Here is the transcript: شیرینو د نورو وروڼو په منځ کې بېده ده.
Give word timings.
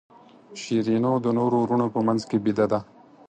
شیرینو 0.61 1.11
د 1.25 1.27
نورو 1.37 1.57
وروڼو 1.61 1.87
په 1.95 1.99
منځ 2.07 2.21
کې 2.29 2.37
بېده 2.43 2.65
ده. 2.71 2.79